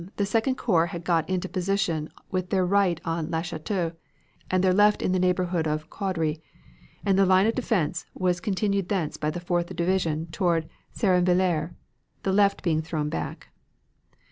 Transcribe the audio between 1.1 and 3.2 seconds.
into position with their right